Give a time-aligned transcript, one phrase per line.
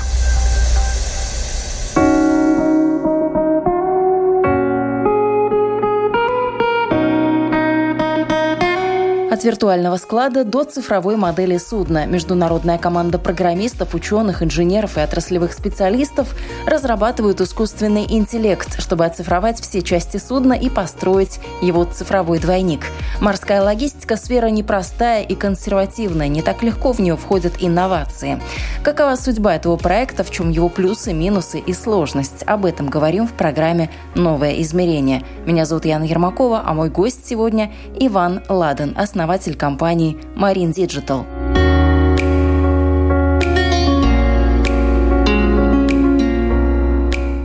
[9.41, 16.35] От виртуального склада до цифровой модели судна международная команда программистов, ученых, инженеров и отраслевых специалистов
[16.67, 22.81] разрабатывают искусственный интеллект, чтобы оцифровать все части судна и построить его цифровой двойник.
[23.19, 28.39] Морская логистика– сфера непростая и консервативная, не так легко в нее входят инновации.
[28.83, 32.43] Какова судьба этого проекта, в чем его плюсы, минусы и сложность?
[32.45, 35.23] Об этом говорим в программе «Новое измерение».
[35.47, 41.40] Меня зовут Яна Ермакова, а мой гость сегодня– Иван Ладен, основатель основатель компании Marine Digital.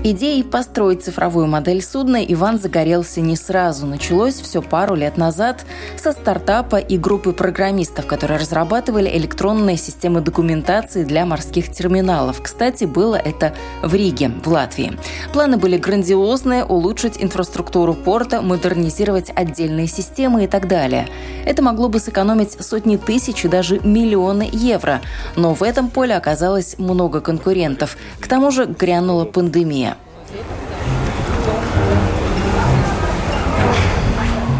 [0.08, 3.86] Идеей построить цифровую модель судна Иван загорелся не сразу.
[3.86, 5.64] Началось все пару лет назад
[5.96, 12.40] со стартапа и группы программистов, которые разрабатывали электронные системы документации для морских терминалов.
[12.40, 14.96] Кстати, было это в Риге, в Латвии.
[15.32, 21.08] Планы были грандиозные– улучшить инфраструктуру порта, модернизировать отдельные системы и так далее.
[21.44, 25.00] Это могло бы сэкономить сотни тысяч и даже миллионы евро.
[25.34, 27.96] Но в этом поле оказалось много конкурентов.
[28.20, 29.95] К тому же грянула пандемия.
[30.38, 30.75] Okay.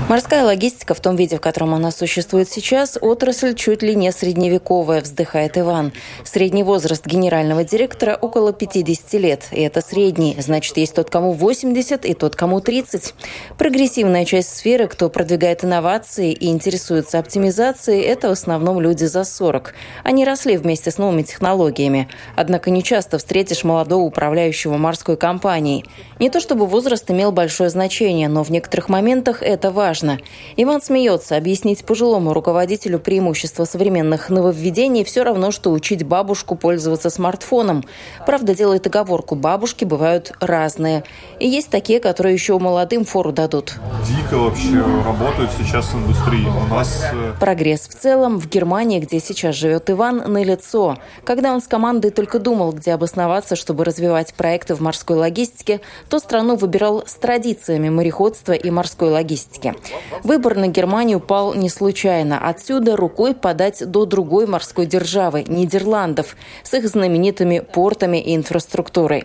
[0.08, 5.00] Морская логистика в том виде, в котором она существует сейчас, отрасль чуть ли не средневековая,
[5.00, 5.92] вздыхает Иван.
[6.22, 9.48] Средний возраст генерального директора около 50 лет.
[9.50, 13.14] И это средний, значит, есть тот, кому 80 и тот, кому 30.
[13.58, 19.74] Прогрессивная часть сферы, кто продвигает инновации и интересуется оптимизацией, это в основном люди за 40.
[20.04, 22.08] Они росли вместе с новыми технологиями.
[22.36, 25.84] Однако не часто встретишь молодого управляющего морской компанией.
[26.20, 30.18] Не то чтобы возраст имел большое значение, но в некоторых моментах это важно важно.
[30.56, 31.36] Иван смеется.
[31.36, 37.84] Объяснить пожилому руководителю преимущества современных нововведений все равно, что учить бабушку пользоваться смартфоном.
[38.26, 39.36] Правда, делает оговорку.
[39.36, 41.04] Бабушки бывают разные.
[41.40, 43.76] И есть такие, которые еще молодым фору дадут.
[44.06, 46.46] Дико вообще работают сейчас в индустрии.
[46.46, 47.04] У нас...
[47.12, 50.98] Э, Прогресс в целом в Германии, где сейчас живет Иван, на лицо.
[51.24, 55.80] Когда он с командой только думал, где обосноваться, чтобы развивать проекты в морской логистике,
[56.10, 59.74] то страну выбирал с традициями мореходства и морской логистики.
[60.22, 62.38] Выбор на Германию пал не случайно.
[62.48, 69.24] Отсюда рукой подать до другой морской державы– Нидерландов, с их знаменитыми портами и инфраструктурой.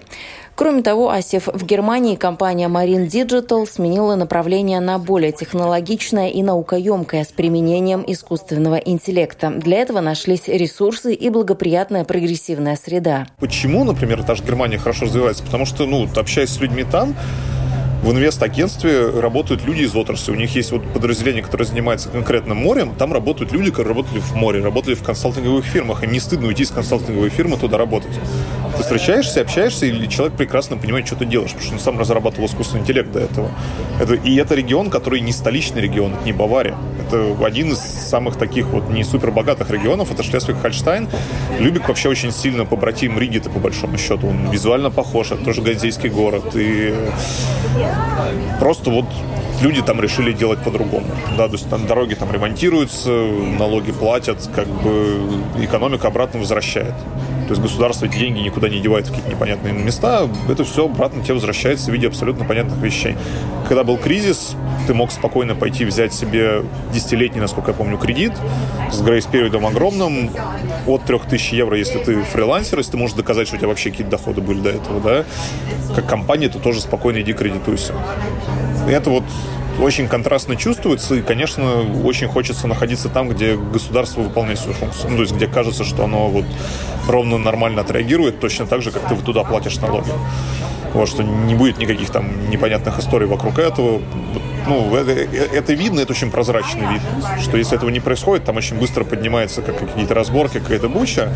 [0.55, 7.23] Кроме того, осев в Германии, компания Marine Digital сменила направление на более технологичное и наукоемкое
[7.23, 9.49] с применением искусственного интеллекта.
[9.49, 13.27] Для этого нашлись ресурсы и благоприятная прогрессивная среда.
[13.39, 15.43] Почему, например, та же Германия хорошо развивается?
[15.43, 17.15] Потому что, ну, общаясь с людьми там,
[18.01, 20.31] в инвест-агентстве работают люди из отрасли.
[20.31, 22.93] У них есть вот подразделение, которое занимается конкретно морем.
[22.97, 26.03] Там работают люди, которые работали в море, работали в консалтинговых фирмах.
[26.03, 28.11] И не стыдно уйти из консалтинговой фирмы туда работать.
[28.75, 32.47] Ты встречаешься, общаешься, и человек прекрасно понимает, что ты делаешь, потому что он сам разрабатывал
[32.47, 33.51] искусственный интеллект до этого.
[33.99, 36.75] Это, и это регион, который не столичный регион, это не Бавария.
[37.07, 41.07] Это один из самых таких вот не супер богатых регионов, это Шлесвиг-Хольштайн.
[41.59, 44.27] Любик вообще очень сильно побратим Риги-то по большому счету.
[44.27, 46.55] Он визуально похож, это тоже ганзейский город.
[46.55, 46.95] И
[48.59, 49.05] просто вот
[49.61, 51.05] люди там решили делать по-другому.
[51.37, 53.09] Да, то есть там дороги там ремонтируются,
[53.59, 55.19] налоги платят, как бы
[55.59, 56.93] экономика обратно возвращает.
[57.51, 61.21] То есть государство эти деньги никуда не девает в какие-то непонятные места, это все обратно
[61.21, 63.17] тебе возвращается в виде абсолютно понятных вещей.
[63.67, 64.55] Когда был кризис,
[64.87, 66.63] ты мог спокойно пойти взять себе
[66.93, 68.31] десятилетний, насколько я помню, кредит
[68.89, 70.31] с грейс-периодом огромным
[70.87, 74.11] от 3000 евро, если ты фрилансер, если ты можешь доказать, что у тебя вообще какие-то
[74.11, 75.25] доходы были до этого, да,
[75.93, 77.93] как компания, ты тоже спокойно иди кредитуйся.
[78.87, 79.25] Это вот
[79.79, 85.11] очень контрастно чувствуется, и, конечно, очень хочется находиться там, где государство выполняет свою функцию.
[85.11, 86.45] Ну, то есть, где кажется, что оно вот
[87.07, 90.11] ровно нормально отреагирует, точно так же, как ты туда платишь налоги.
[90.93, 94.01] Вот, что не будет никаких там непонятных историй вокруг этого.
[94.67, 98.77] Ну, это, это видно, это очень прозрачно видно, что если этого не происходит, там очень
[98.77, 101.33] быстро поднимается как какие-то разборки, какая-то буча,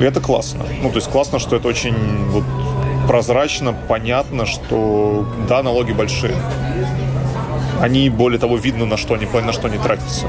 [0.00, 0.64] и это классно.
[0.82, 1.94] Ну, то есть классно, что это очень
[2.28, 2.44] вот,
[3.08, 6.36] прозрачно, понятно, что да, налоги большие,
[7.80, 10.26] они, более того, видно, на что они, на что они тратятся.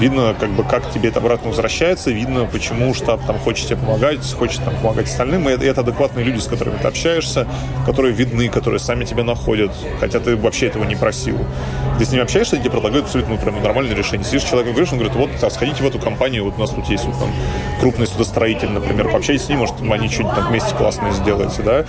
[0.00, 4.32] Видно, как бы, как тебе это обратно возвращается, видно, почему штаб там хочет тебе помогать,
[4.32, 5.48] хочет там помогать остальным.
[5.48, 7.48] И это, это адекватные люди, с которыми ты общаешься,
[7.84, 11.38] которые видны, которые сами тебя находят, хотя ты вообще этого не просил.
[11.98, 14.24] Ты с ними общаешься, они тебе предлагают абсолютно ну, прям нормальное решение.
[14.24, 16.70] Сидишь с человеком, говоришь, он говорит, вот, а, сходите в эту компанию, вот у нас
[16.70, 17.28] тут есть вот, там,
[17.80, 21.84] крупный судостроитель, например, пообщайтесь с ним, может, они что-нибудь там вместе классное сделаете, да.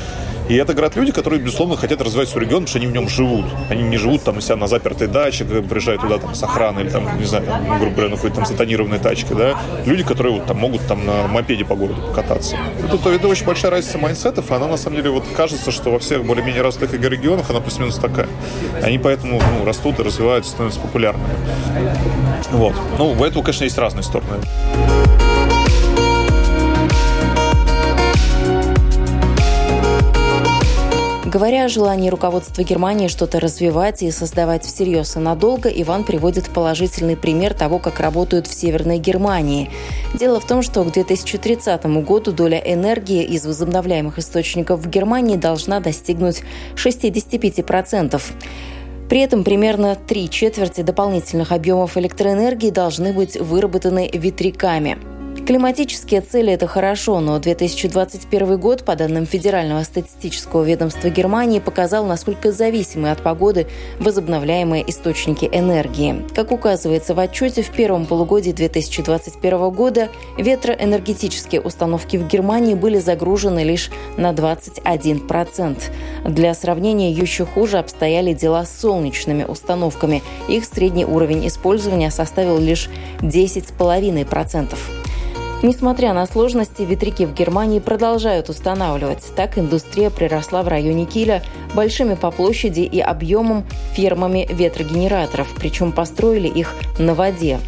[0.49, 3.07] И это, говорят, люди, которые, безусловно, хотят развивать свой регион, потому что они в нем
[3.07, 3.45] живут.
[3.69, 6.89] Они не живут там у себя на запертой даче, приезжают туда там с охраной или
[6.89, 9.59] там, не знаю, там, грубо говоря, на какой-то там сатанированной тачке, да.
[9.85, 12.57] Люди, которые вот там могут там на мопеде по городу покататься.
[12.83, 15.99] Это, это очень большая разница майнсетов, и она на самом деле вот кажется, что во
[15.99, 18.27] всех более-менее развитых регионах она плюс-минус такая.
[18.81, 21.33] Они поэтому ну, растут и развиваются, становятся популярными.
[22.51, 22.75] Вот.
[22.97, 24.37] Ну, у этого, конечно, есть разные стороны.
[31.31, 37.15] Говоря о желании руководства Германии что-то развивать и создавать всерьез и надолго, Иван приводит положительный
[37.15, 39.69] пример того, как работают в Северной Германии.
[40.15, 45.79] Дело в том, что к 2030 году доля энергии из возобновляемых источников в Германии должна
[45.79, 46.41] достигнуть
[46.73, 48.19] 65%.
[49.09, 54.97] При этом примерно три четверти дополнительных объемов электроэнергии должны быть выработаны ветряками.
[55.49, 62.51] Климатические цели– это хорошо, но 2021 год, по данным Федерального статистического ведомства Германии, показал, насколько
[62.51, 63.65] зависимы от погоды
[63.99, 66.23] возобновляемые источники энергии.
[66.35, 73.63] Как указывается в отчете, в первом полугодии 2021 года ветроэнергетические установки в Германии были загружены
[73.63, 75.81] лишь на 21%.
[76.25, 80.21] Для сравнения, еще хуже обстояли дела с солнечными установками.
[80.47, 82.87] Их средний уровень использования составил лишь
[83.21, 84.98] 10,5%.
[85.61, 89.23] Несмотря на сложности, ветряки в Германии продолжают устанавливать.
[89.35, 91.43] Так индустрия приросла в районе Киля
[91.75, 97.59] большими по площади и объемом фермами ветрогенераторов, причем построили их на воде.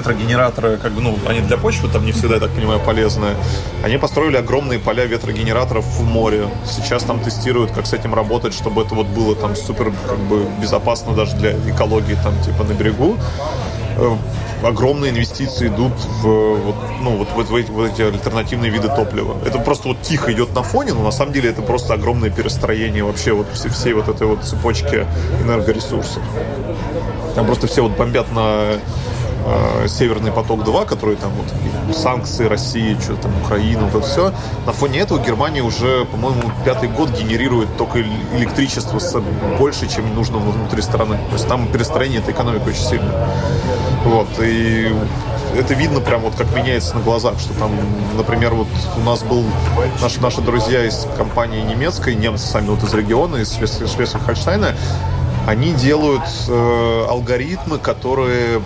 [0.00, 3.28] Ветрогенераторы, как бы, ну, они для почвы там не всегда, я так понимаю, полезны.
[3.84, 6.48] Они построили огромные поля ветрогенераторов в море.
[6.64, 10.46] Сейчас там тестируют, как с этим работать, чтобы это вот было там супер, как бы,
[10.60, 13.16] безопасно даже для экологии там, типа, на берегу
[13.96, 14.16] э,
[14.62, 15.92] огромные инвестиции идут
[16.22, 19.36] в, вот, ну, вот, вот, в, эти, в эти альтернативные виды топлива.
[19.46, 23.04] Это просто вот тихо идет на фоне, но на самом деле это просто огромное перестроение
[23.04, 25.06] вообще вот всей, всей вот этой вот цепочки
[25.42, 26.22] энергоресурсов.
[27.34, 28.78] Там просто все вот бомбят на
[29.50, 34.32] э, Северный поток-2, который там вот санкции России, что-то там Украина, вот это все.
[34.66, 39.00] На фоне этого Германия уже, по-моему, пятый год генерирует только электричество
[39.58, 41.18] больше, чем нужно внутри страны.
[41.28, 43.12] То есть там перестроение этой экономики очень сильно.
[44.04, 44.94] Вот, и
[45.56, 47.72] это видно прям вот как меняется на глазах, что там,
[48.16, 49.44] например, вот у нас был
[50.00, 54.74] наши, наши друзья из компании немецкой, немцы сами вот из региона, из Шлезвиг-Хольштейна,
[55.46, 58.62] они делают э, алгоритмы, которые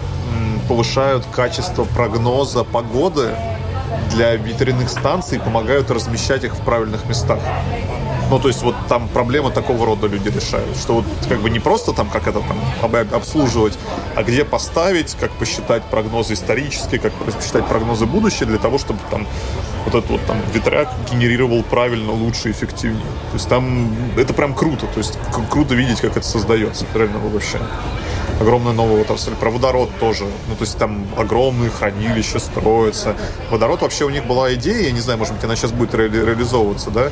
[0.69, 3.35] повышают качество прогноза погоды
[4.11, 7.41] для ветряных станций и помогают размещать их в правильных местах.
[8.31, 11.61] Ну, то есть вот там проблемы такого рода люди решают, что вот как бы не
[11.61, 12.41] просто там как это
[12.81, 13.79] там обслуживать,
[14.17, 19.27] а где поставить, как посчитать прогнозы исторические, как посчитать прогнозы будущее для того, чтобы там
[19.85, 23.03] вот этот вот там ветряк генерировал правильно, лучше, эффективнее.
[23.31, 25.19] То есть там это прям круто, то есть
[25.51, 27.59] круто видеть, как это создается, реально вообще
[28.41, 29.33] огромная новая отрасль.
[29.35, 30.25] Про водород тоже.
[30.49, 33.15] Ну, то есть там огромные хранилища строятся.
[33.51, 36.09] Водород вообще у них была идея, я не знаю, может быть, она сейчас будет ре-
[36.09, 37.11] реализовываться, да?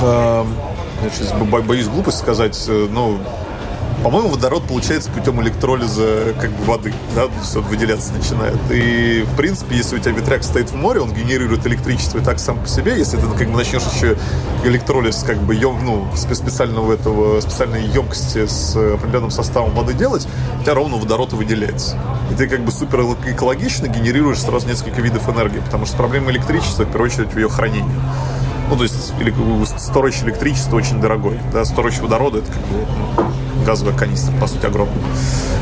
[0.00, 0.54] Эм,
[1.02, 3.18] я сейчас боюсь глупость сказать, э, но
[4.04, 8.58] по-моему, водород получается путем электролиза как бы воды, да, все выделяться начинает.
[8.70, 12.38] И, в принципе, если у тебя ветряк стоит в море, он генерирует электричество и так
[12.38, 14.18] сам по себе, если ты как бы начнешь еще
[14.62, 20.28] электролиз как бы ем, ну, специального этого, специальной емкости с определенным составом воды делать,
[20.60, 21.96] у тебя ровно водород выделяется.
[22.30, 26.82] И ты как бы супер экологично генерируешь сразу несколько видов энергии, потому что проблема электричества,
[26.82, 27.96] в первую очередь, в ее хранении.
[28.68, 29.14] Ну, то есть
[29.80, 31.38] сторож электричества очень дорогой.
[31.54, 33.24] Да, сторож водорода это как бы ну,
[33.64, 34.96] газовая канистра, по сути, огромная.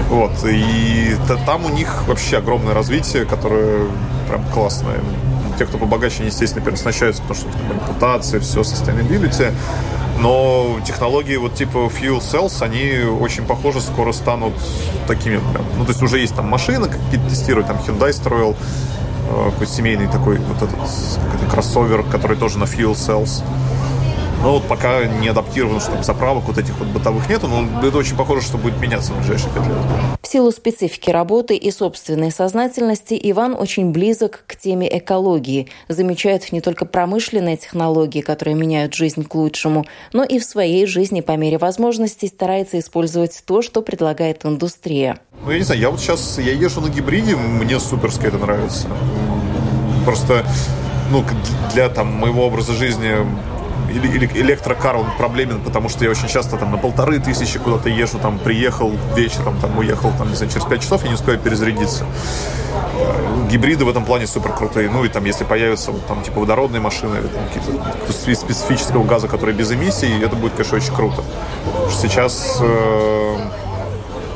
[0.09, 0.33] Вот.
[0.45, 1.17] И
[1.47, 3.87] там у них вообще огромное развитие, которое
[4.29, 5.01] прям классное.
[5.59, 9.53] Те, кто побогаче, они, естественно, переоснащаются, потому что там репутация, все, sustainability.
[10.21, 14.55] Но технологии вот типа fuel cells, они очень похожи, скоро станут
[15.07, 15.65] такими прям.
[15.77, 18.55] Ну, то есть уже есть там машины какие-то тестируют, там Hyundai строил
[19.29, 20.79] э, какой семейный такой вот этот
[21.51, 23.43] кроссовер, который тоже на fuel cells.
[24.43, 28.17] Но вот пока не адаптирован, чтобы заправок вот этих вот бытовых нету, но это очень
[28.17, 29.77] похоже, что будет меняться в ближайшие пять лет.
[30.21, 36.61] В силу специфики работы и собственной сознательности Иван очень близок к теме экологии, замечает не
[36.61, 41.59] только промышленные технологии, которые меняют жизнь к лучшему, но и в своей жизни по мере
[41.59, 45.19] возможностей старается использовать то, что предлагает индустрия.
[45.45, 48.89] Ну, я не знаю, я вот сейчас, я езжу на гибриде, мне суперски это нравится.
[50.05, 50.45] Просто,
[51.13, 51.25] ну,
[51.73, 53.15] для там моего образа жизни
[53.93, 58.39] электрокар, он проблемен, потому что я очень часто там на полторы тысячи куда-то езжу, там
[58.39, 62.05] приехал вечером, там уехал, там, не знаю, через пять часов я не успеваю перезарядиться.
[63.51, 64.89] Гибриды в этом плане супер крутые.
[64.89, 69.29] Ну и там, если появятся вот, там типа водородные машины или там какие-то специфического газа,
[69.29, 71.23] который без эмиссий, это будет, конечно, очень круто.
[71.91, 73.37] Сейчас э,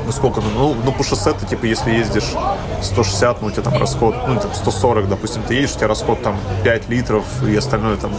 [0.07, 2.33] ну сколько, ну, ну по шоссе ты, типа, если ездишь
[2.81, 6.23] 160, ну, у тебя там расход, ну, там 140, допустим, ты едешь, у тебя расход
[6.23, 8.13] там 5 литров, и остальное там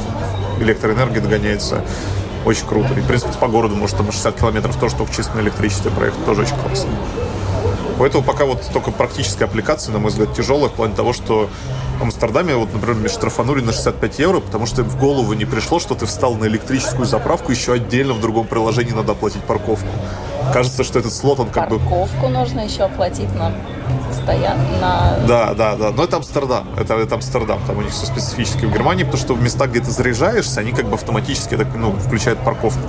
[0.61, 1.83] электроэнергия догоняется.
[2.45, 2.93] Очень круто.
[2.95, 6.25] И, в принципе, по городу может там 60 километров тоже только чисто на электричестве проехать,
[6.27, 6.91] тоже очень классно.
[7.99, 11.49] Поэтому пока вот только практическая аппликация, на мой взгляд, тяжелая в плане того, что
[11.99, 15.81] в Амстердаме, вот, например, штрафанули на 65 евро, потому что им в голову не пришло,
[15.81, 19.89] что ты встал на электрическую заправку, еще отдельно в другом приложении надо оплатить парковку.
[20.53, 22.01] Кажется, что этот слот, он как парковку бы...
[22.01, 23.53] Парковку нужно еще оплатить на
[24.23, 25.19] стоян на...
[25.27, 25.91] Да, да, да.
[25.91, 26.69] Но это Амстердам.
[26.79, 27.61] Это, это Амстердам.
[27.67, 30.73] Там у них все специфически в Германии, потому что в местах, где ты заряжаешься, они
[30.73, 32.81] как бы автоматически так, ну, включают парковку.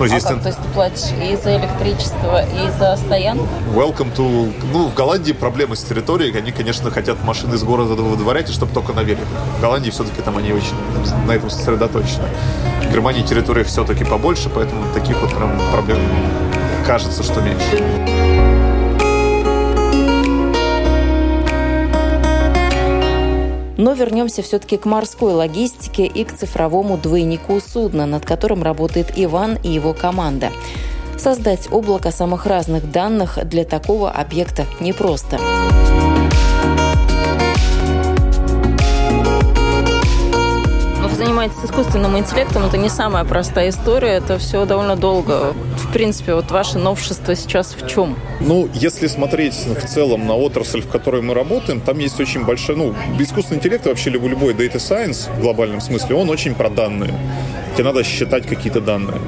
[0.00, 0.42] Здесь а как.
[0.42, 3.46] То есть ты платишь и за электричество, и за стоянку?
[3.74, 4.52] Welcome to...
[4.72, 6.36] Ну, в Голландии проблемы с территорией.
[6.36, 9.28] Они, конечно, хотят машины из города выдворять, и чтобы только на великах.
[9.58, 10.74] В Голландии все-таки там они очень
[11.26, 12.28] на этом сосредоточены.
[12.82, 15.98] В Германии территория все-таки побольше, поэтому таких вот прям проблем
[16.86, 18.53] кажется, что меньше.
[23.76, 29.58] Но вернемся все-таки к морской логистике и к цифровому двойнику судна, над которым работает Иван
[29.62, 30.50] и его команда.
[31.16, 35.38] Создать облако самых разных данных для такого объекта непросто.
[41.44, 45.52] Занимаетесь искусственным интеллектом, это не самая простая история, это все довольно долго.
[45.76, 48.16] В принципе, вот ваше новшество сейчас в чем?
[48.40, 52.76] Ну, если смотреть в целом на отрасль, в которой мы работаем, там есть очень большая,
[52.76, 57.14] ну, искусственный интеллект, вообще любой data science в глобальном смысле, он очень про данные.
[57.74, 59.20] Тебе надо считать какие-то данные.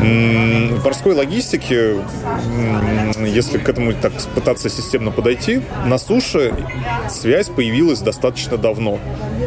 [0.00, 1.96] В морской логистике,
[3.18, 6.54] если к этому так пытаться системно подойти, на суше
[7.08, 8.98] связь появилась достаточно давно.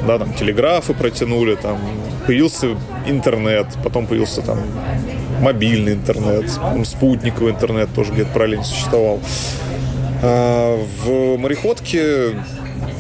[0.06, 1.80] Да, там телеграфы протянули, там
[2.26, 2.76] появился
[3.08, 4.60] интернет, потом появился там
[5.42, 6.46] мобильный интернет,
[6.86, 9.20] спутниковый интернет тоже где-то параллельно существовал.
[10.22, 12.36] А в мореходке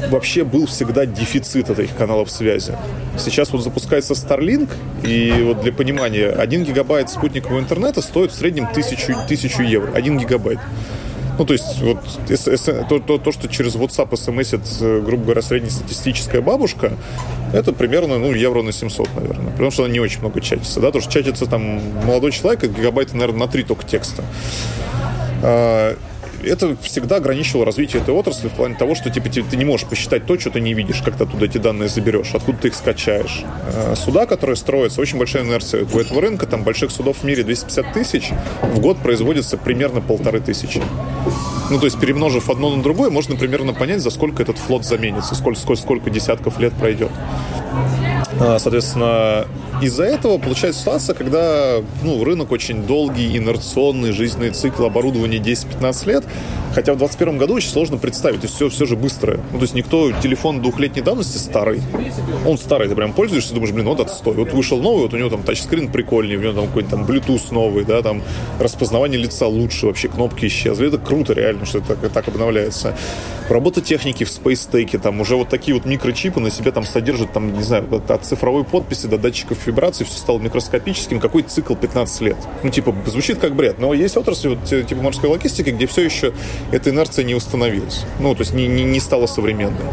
[0.09, 2.73] вообще был всегда дефицит этих каналов связи.
[3.17, 4.69] Сейчас вот запускается Starlink,
[5.03, 9.91] и вот для понимания, 1 гигабайт спутникового интернета стоит в среднем 1000, 1000 евро.
[9.93, 10.59] 1 гигабайт.
[11.37, 11.99] Ну, то есть, вот
[12.89, 16.91] то, то, то, что через WhatsApp смсит, э, грубо говоря, среднестатистическая бабушка,
[17.53, 19.51] это примерно, ну, евро на 700, наверное.
[19.51, 23.15] Потому что она не очень много чатится, да, потому что чатится там молодой человек, гигабайта,
[23.15, 24.21] наверное, на 3 только текста.
[26.43, 30.25] Это всегда ограничивало развитие этой отрасли в плане того, что типа, ты не можешь посчитать
[30.25, 33.43] то, что ты не видишь, как ты оттуда эти данные заберешь, откуда ты их скачаешь.
[33.73, 37.43] Э, суда, которые строятся, очень большая инерция у этого рынка, там больших судов в мире
[37.43, 38.29] 250 тысяч,
[38.61, 40.81] в год производится примерно полторы тысячи.
[41.69, 45.35] Ну, то есть, перемножив одно на другое, можно примерно понять, за сколько этот флот заменится,
[45.35, 47.11] сколько, сколько, сколько десятков лет пройдет.
[48.39, 49.45] А, соответственно,
[49.81, 56.23] из-за этого получается ситуация, когда ну, рынок очень долгий, инерционный, жизненный цикл оборудования 10-15 лет,
[56.79, 59.41] хотя в 2021 году очень сложно представить, то есть все, все же быстрое.
[59.51, 61.81] Ну, то есть никто, телефон двухлетней давности старый,
[62.45, 64.35] он старый, ты прям пользуешься, думаешь, блин, вот отстой.
[64.35, 67.53] Вот вышел новый, вот у него там тачскрин прикольный, у него там какой-то там Bluetooth
[67.53, 68.21] новый, да, там
[68.59, 70.87] распознавание лица лучше, вообще кнопки исчезли.
[70.87, 72.95] Это круто реально, что это так, так обновляется.
[73.49, 77.53] Работа техники в Space там уже вот такие вот микрочипы на себе там содержат, там,
[77.57, 82.37] не знаю, от цифровой подписи до датчиков вибраций, все стало микроскопическим, какой цикл 15 лет.
[82.63, 86.33] Ну, типа, звучит как бред, но есть отрасли, вот, типа морской логистики, где все еще
[86.71, 88.05] эта инерция не установилась.
[88.19, 89.85] Ну, то есть не, не, не стала современной.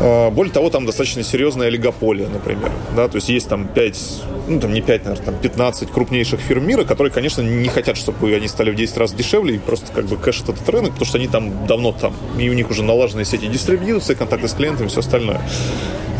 [0.00, 2.72] А, более того, там достаточно серьезная олигополия, например.
[2.96, 3.08] Да?
[3.08, 6.84] То есть есть там 5, ну там не 5, наверное, там 15 крупнейших фирм мира,
[6.84, 10.16] которые, конечно, не хотят, чтобы они стали в 10 раз дешевле и просто как бы
[10.16, 12.14] кэшат этот рынок, потому что они там давно там.
[12.38, 15.40] И у них уже налаженные сети дистрибьюции, контакты с клиентами все остальное.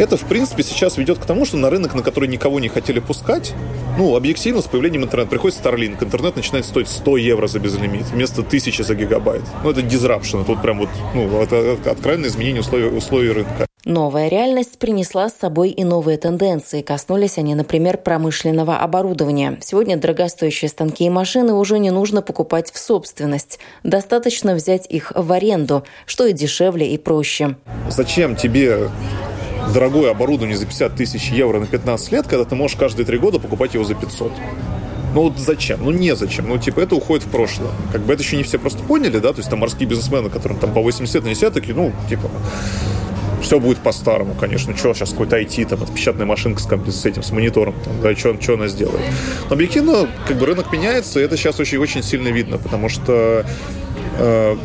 [0.01, 3.01] Это, в принципе, сейчас ведет к тому, что на рынок, на который никого не хотели
[3.01, 3.53] пускать,
[3.99, 8.41] ну, объективно, с появлением интернета приходит Starlink, интернет начинает стоить 100 евро за безлимит вместо
[8.41, 9.43] 1000 за гигабайт.
[9.63, 13.67] Ну, это disruption, тут прям вот, ну, это откровенное изменение условий, условий рынка.
[13.85, 16.81] Новая реальность принесла с собой и новые тенденции.
[16.81, 19.59] Коснулись они, например, промышленного оборудования.
[19.61, 23.59] Сегодня дорогостоящие станки и машины уже не нужно покупать в собственность.
[23.83, 27.57] Достаточно взять их в аренду, что и дешевле и проще.
[27.91, 28.89] Зачем тебе
[29.73, 33.39] дорогое оборудование за 50 тысяч евро на 15 лет, когда ты можешь каждые три года
[33.39, 34.33] покупать его за 500?
[35.15, 35.81] Ну вот зачем?
[35.83, 36.49] Ну незачем.
[36.49, 37.71] Ну типа это уходит в прошлое.
[37.93, 39.33] Как бы это еще не все просто поняли, да?
[39.33, 42.31] То есть там морские бизнесмены, которым там по 80 лет, они сидят такие, ну типа
[43.43, 44.77] Все будет по-старому, конечно.
[44.77, 48.41] Что сейчас какой-то IT, там, отпечатная машинка с, с этим, с монитором, там, да, что,
[48.41, 49.01] что она сделает.
[49.49, 53.45] Но объективно, как бы рынок меняется, и это сейчас очень-очень сильно видно, потому что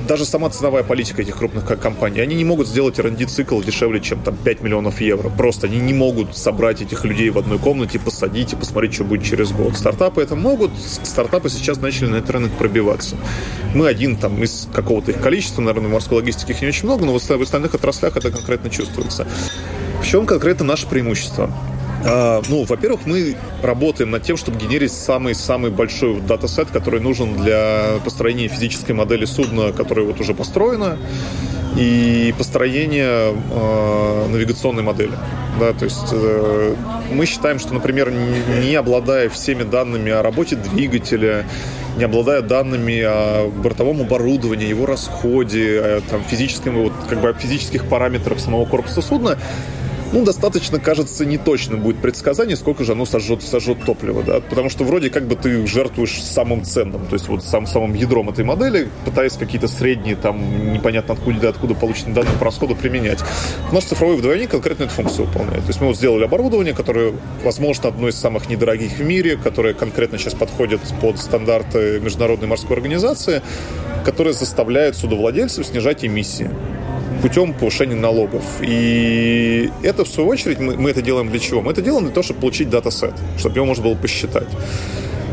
[0.08, 4.22] даже сама ценовая политика этих крупных компаний, они не могут сделать R&D цикл дешевле, чем
[4.22, 5.30] там 5 миллионов евро.
[5.30, 9.24] Просто они не могут собрать этих людей в одной комнате, посадить и посмотреть, что будет
[9.24, 9.78] через год.
[9.78, 10.72] Стартапы это могут,
[11.04, 13.18] стартапы сейчас начали на этот рынок пробиваться.
[13.74, 17.06] Мы один там из какого-то их количества, наверное, в морской логистике их не очень много,
[17.06, 19.28] но в остальных отраслях это конкретно чувствуется.
[20.02, 21.52] В чем конкретно наше преимущество?
[22.06, 28.00] А, ну, во-первых, мы работаем над тем, чтобы генерить самый-самый большой датасет, который нужен для
[28.04, 30.98] построения физической модели судна, которое вот уже построено,
[31.76, 35.14] и построения э, навигационной модели.
[35.60, 36.76] Да, то есть э,
[37.12, 41.46] мы считаем, что, например, не, обладая всеми данными о работе двигателя,
[41.98, 47.86] не обладая данными о бортовом оборудовании, его расходе, о там, физическом, вот, как бы, физических
[47.86, 49.38] параметрах самого корпуса судна,
[50.16, 54.86] ну, достаточно, кажется, неточным будет предсказание, сколько же оно сожжет, сожжет топливо, да, потому что
[54.86, 58.90] вроде как бы ты жертвуешь самым ценным, то есть вот сам, самым ядром этой модели,
[59.04, 63.20] пытаясь какие-то средние, там, непонятно откуда, откуда полученные данные по расходу применять.
[63.74, 65.64] Наш цифровой вдвойник конкретно эту функцию выполняет.
[65.64, 69.74] То есть мы вот сделали оборудование, которое, возможно, одно из самых недорогих в мире, которое
[69.74, 73.42] конкретно сейчас подходит под стандарты Международной морской организации,
[74.06, 76.50] которое заставляет судовладельцев снижать эмиссии
[77.26, 78.44] путем повышения налогов.
[78.62, 81.64] И это, в свою очередь, мы, мы это делаем для чего?
[81.64, 84.48] Мы это делаем для того, чтобы получить датасет, чтобы его можно было посчитать.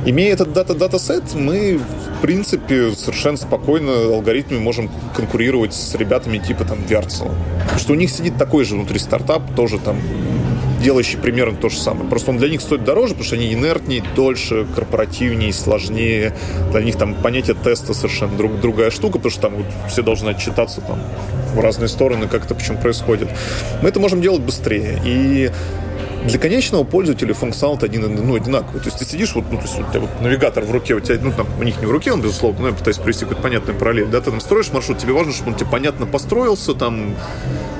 [0.07, 6.65] Имея этот дата датасет, мы, в принципе, совершенно спокойно алгоритмами можем конкурировать с ребятами типа
[6.65, 7.35] там Вярцева.
[7.77, 9.99] Что у них сидит такой же внутри стартап, тоже там
[10.83, 12.09] делающий примерно то же самое.
[12.09, 16.35] Просто он для них стоит дороже, потому что они инертнее, дольше, корпоративнее, сложнее.
[16.71, 20.31] Для них там понятие теста совершенно друг, другая штука, потому что там вот все должны
[20.31, 20.99] отчитаться там
[21.55, 23.29] в разные стороны, как это почему происходит.
[23.83, 25.01] Мы это можем делать быстрее.
[25.05, 25.51] И
[26.27, 28.81] для конечного пользователя функционал один, ну, одинаковый.
[28.81, 31.01] То есть ты сидишь, вот, ну, то есть у тебя вот навигатор в руке, у
[31.01, 33.43] тебя, ну, там, у них не в руке, он, безусловно, но я пытаюсь привести какую-то
[33.43, 34.07] понятную параллель.
[34.07, 37.15] Да, ты там строишь маршрут, тебе важно, чтобы он тебе понятно построился, там,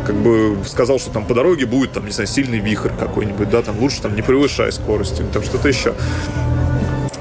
[0.07, 3.63] как бы сказал, что там по дороге будет, там, не знаю, сильный вихрь какой-нибудь, да,
[3.63, 5.95] там, лучше там не превышай скорости, там, что-то еще.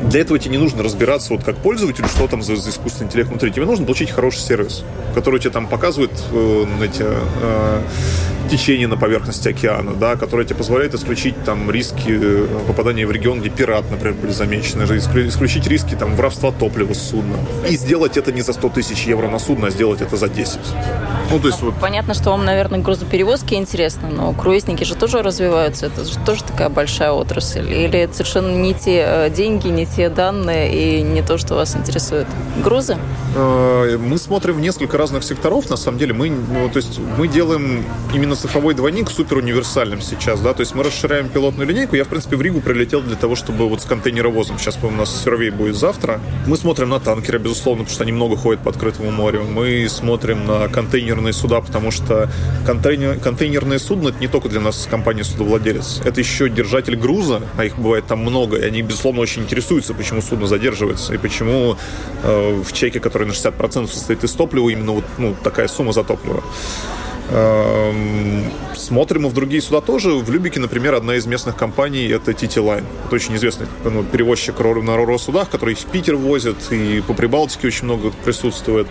[0.01, 3.29] Для этого тебе не нужно разбираться вот как пользователю, что там за, за искусственный интеллект
[3.29, 3.51] внутри.
[3.51, 7.81] Тебе нужно получить хороший сервис, который тебе там показывает э, эти, э,
[8.51, 13.39] течение на поверхности океана, да, которое тебе позволяет исключить там риски э, попадания в регион,
[13.39, 17.37] где пират, например, были замечены, исключить риски там воровства топлива с судна.
[17.69, 20.59] И сделать это не за 100 тысяч евро на судно, а сделать это за 10.
[21.31, 21.75] Ну, то есть, вот...
[21.79, 25.85] Понятно, что вам, наверное, грузоперевозки интересно, но круизники же тоже развиваются.
[25.85, 27.71] Это же тоже такая большая отрасль.
[27.71, 31.73] Или это совершенно не те э, деньги, не те данные и не то, что вас
[31.75, 32.27] интересует?
[32.61, 32.97] Грузы?
[33.35, 35.69] Э, мы смотрим в несколько разных секторов.
[35.69, 40.39] На самом деле мы, ну, то есть мы делаем именно цифровой двойник супер универсальным сейчас.
[40.41, 40.54] Да?
[40.54, 41.95] То есть мы расширяем пилотную линейку.
[41.95, 44.58] Я, в принципе, в Ригу прилетел для того, чтобы вот с контейнеровозом.
[44.60, 46.19] Сейчас, по у нас сервей будет завтра.
[46.47, 49.43] Мы смотрим на танкеры, безусловно, потому что они много ходят по открытому морю.
[49.43, 52.30] Мы смотрим на контейнер контейнерные суда, потому что
[52.65, 57.65] контейнер, контейнерные судна это не только для нас компания судовладелец, это еще держатель груза, а
[57.65, 61.77] их бывает там много, и они, безусловно, очень интересуются, почему судно задерживается, и почему
[62.23, 66.04] э, в чеке, который на 60% состоит из топлива, именно вот ну, такая сумма за
[66.04, 66.43] топливо.
[67.33, 70.11] Эм, смотрим мы в другие суда тоже.
[70.11, 72.83] В Любике, например, одна из местных компаний— это TT Line.
[73.05, 77.85] Это очень известный ну, перевозчик на РОРО-судах, который в Питер возит, и по Прибалтике очень
[77.85, 78.87] много присутствует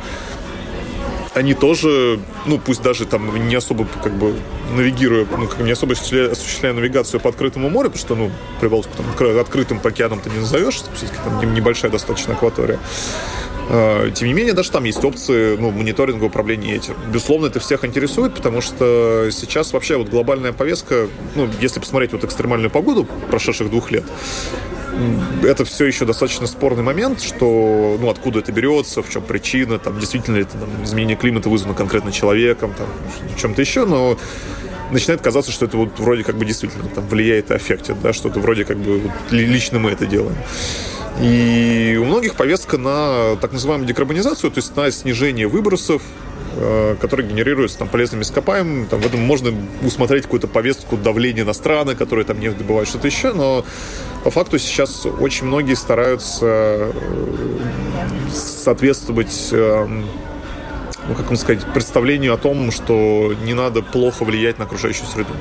[1.35, 4.35] они тоже, ну, пусть даже там не особо как бы
[4.75, 8.95] навигируя, ну, как не особо осуществляя, осуществляя навигацию по открытому морю, потому что, ну, Прибалтику
[8.97, 12.79] там открытым по океанам ты не назовешь, все-таки там небольшая достаточно акватория.
[13.73, 16.95] А, тем не менее, даже там есть опции ну, мониторинга управления этим.
[17.13, 21.07] Безусловно, это всех интересует, потому что сейчас вообще вот глобальная повестка,
[21.37, 24.05] ну, если посмотреть вот экстремальную погоду прошедших двух лет,
[25.45, 30.01] это все еще достаточно спорный момент, что, ну, откуда это берется, в чем причина, там,
[30.01, 32.89] действительно ли это там, изменение климата вызвано конкретно человеком, там,
[33.39, 34.19] чем-то еще, но
[34.91, 38.41] начинает казаться, что это вот вроде как бы действительно там влияет и аффектит, да, что-то
[38.41, 40.37] вроде как бы вот, лично мы это делаем.
[41.21, 46.03] И у многих повестка на так называемую декарбонизацию, то есть на снижение выбросов,
[46.57, 48.87] Э, которые генерируются там, полезными ископаемыми.
[48.87, 53.07] Там, в этом можно усмотреть какую-то повестку давления на страны, которые там нефть добывают, что-то
[53.07, 53.65] еще, но
[54.25, 56.93] по факту сейчас очень многие стараются э,
[58.33, 60.07] соответствовать эм,
[61.11, 65.33] ну, как вам сказать, представлению о том, что не надо плохо влиять на окружающую среду.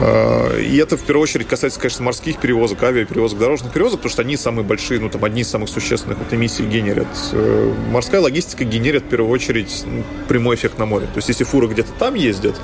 [0.00, 4.22] Э, и это в первую очередь касается, конечно, морских перевозок, авиаперевозок, дорожных перевозок, потому что
[4.22, 7.08] они самые большие, ну, там, одни из самых существенных вот, эмиссий генерят.
[7.32, 11.04] Э, морская логистика генерит в первую очередь ну, прямой эффект на море.
[11.12, 12.58] То есть, если фуры где-то там ездят,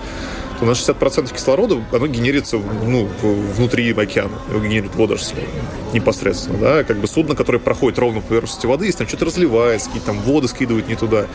[0.58, 5.44] то на 60% кислорода оно генерится ну, внутри океана, его генерит водоросли
[5.92, 6.58] непосредственно.
[6.58, 6.84] Да?
[6.84, 10.20] Как бы судно, которое проходит ровно по поверхности воды, если там что-то разливается, какие-то там
[10.20, 11.26] воды скидывают не туда,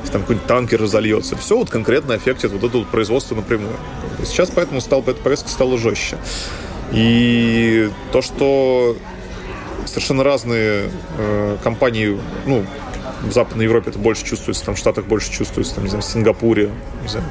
[0.00, 3.76] если там какой-нибудь танкер разольется, все вот конкретно аффектит вот это вот производство напрямую.
[4.24, 6.18] Сейчас поэтому стал, эта повестка стала жестче.
[6.92, 8.96] И то, что
[9.86, 12.64] совершенно разные э, компании, ну,
[13.22, 16.06] в Западной Европе это больше чувствуется, там в Штатах больше чувствуется, там, не знаю, в
[16.06, 16.70] Сингапуре,
[17.02, 17.26] не знаю,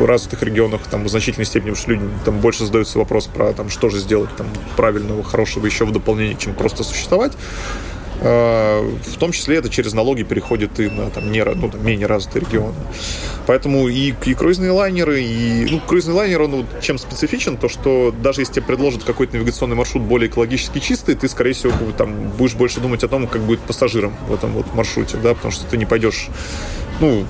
[0.00, 3.68] развитых регионах там в значительной степени, потому что люди там больше задаются вопрос про там,
[3.68, 7.32] что же сделать там правильного, хорошего еще в дополнение, чем просто существовать.
[8.24, 12.06] А, в том числе это через налоги переходит и на там, не, ну, там, менее
[12.06, 12.76] развитые регионы.
[13.46, 18.14] Поэтому и, и круизные лайнеры, и ну, круизный лайнер, он вот чем специфичен, то что
[18.22, 22.54] даже если тебе предложат какой-то навигационный маршрут более экологически чистый, ты, скорее всего, там, будешь
[22.54, 25.76] больше думать о том, как будет пассажирам в этом вот маршруте, да, потому что ты
[25.76, 26.28] не пойдешь
[27.00, 27.26] ну,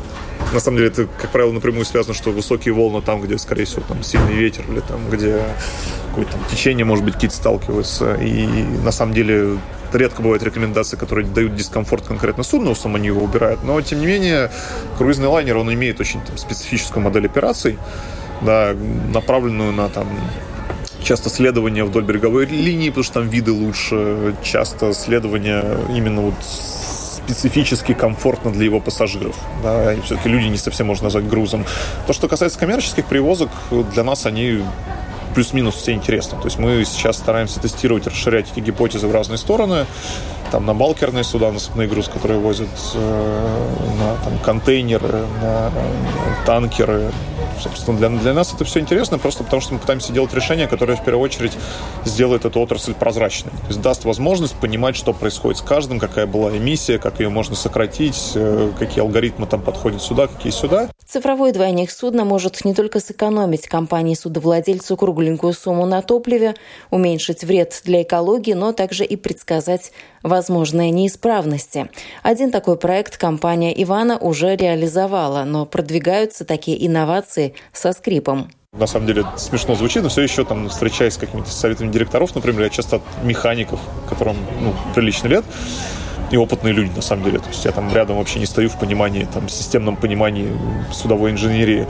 [0.53, 3.83] на самом деле это, как правило, напрямую связано, что высокие волны там, где, скорее всего,
[3.87, 5.43] там сильный ветер или там, где
[6.09, 8.15] какое-то течение, может быть, какие-то сталкиваются.
[8.15, 8.47] И
[8.85, 9.59] на самом деле
[9.93, 13.63] редко бывают рекомендации, которые дают дискомфорт конкретно судну, сам они его убирают.
[13.65, 14.51] Но, тем не менее,
[14.99, 17.79] круизный лайнер, он имеет очень там, специфическую модель операций,
[18.41, 18.75] да,
[19.13, 20.09] направленную на там,
[21.03, 26.35] часто следование вдоль береговой линии, потому что там виды лучше, часто следование именно вот
[27.27, 29.37] специфически комфортно для его пассажиров.
[29.63, 31.65] Да, и все-таки люди не совсем можно назвать грузом.
[32.07, 33.51] То, что касается коммерческих перевозок,
[33.93, 34.63] для нас они
[35.35, 36.39] плюс-минус все интересны.
[36.39, 39.87] То есть мы сейчас стараемся тестировать, расширять эти гипотезы в разные стороны.
[40.53, 47.11] Там на балкерные суда, насыпные груз, которые возят э, на там, контейнеры, на э, танкеры,
[47.63, 50.97] Собственно, для, для нас это все интересно, просто потому что мы пытаемся делать решение, которое
[50.97, 51.53] в первую очередь
[52.05, 53.53] сделает эту отрасль прозрачной.
[53.53, 57.55] То есть даст возможность понимать, что происходит с каждым, какая была эмиссия, как ее можно
[57.55, 60.89] сократить, э, какие алгоритмы там подходят сюда, какие сюда.
[61.07, 66.55] Цифровой двойник судна может не только сэкономить компании-судовладельцу кругленькую сумму на топливе,
[66.91, 69.93] уменьшить вред для экологии, но также и предсказать
[70.43, 71.89] возможные неисправности.
[72.25, 78.51] Один такой проект компания «Ивана» уже реализовала, но продвигаются такие инновации со скрипом.
[78.77, 82.63] На самом деле смешно звучит, но все еще там встречаясь с какими-то советами директоров, например,
[82.63, 83.79] я часто от механиков,
[84.09, 85.45] которым ну, прилично лет,
[86.33, 87.39] и опытные люди, на самом деле.
[87.39, 90.49] То есть я там рядом вообще не стою в понимании, там, системном понимании
[90.93, 91.87] судовой инженерии.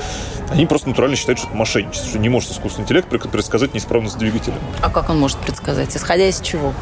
[0.50, 4.56] Они просто натурально считают, что это мошенничество, что не может искусственный интеллект предсказать неисправность двигателя.
[4.82, 5.96] А как он может предсказать?
[5.96, 6.74] Исходя из чего?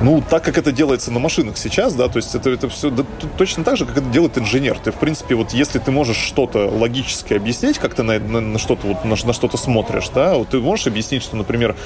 [0.00, 3.04] Ну, так как это делается на машинах сейчас, да, то есть это, это все да,
[3.38, 4.78] точно так же, как это делает инженер.
[4.78, 8.58] Ты, в принципе, вот если ты можешь что-то логически объяснить, как ты на, на, на
[8.58, 11.76] что-то вот, на, на что-то смотришь, да, вот ты можешь объяснить, что, например,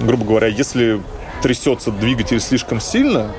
[0.00, 1.00] грубо говоря, если
[1.42, 3.30] трясется двигатель слишком сильно,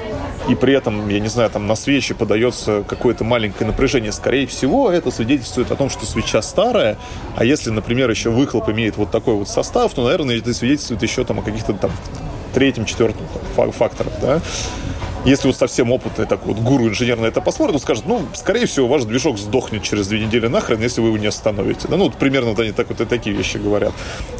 [0.49, 4.91] и при этом, я не знаю, там на свече подается какое-то маленькое напряжение, скорее всего,
[4.91, 6.97] это свидетельствует о том, что свеча старая,
[7.35, 11.23] а если, например, еще выхлоп имеет вот такой вот состав, то, наверное, это свидетельствует еще
[11.25, 11.91] там о каких-то там
[12.53, 13.25] третьем, четвертом
[13.71, 14.41] факторах, да.
[15.23, 18.87] Если вот совсем опытный такой вот гуру инженерный это посмотрит, он скажет, ну, скорее всего,
[18.87, 21.87] ваш движок сдохнет через две недели нахрен, если вы его не остановите.
[21.87, 23.93] Да, ну, вот примерно вот они так вот и такие вещи говорят.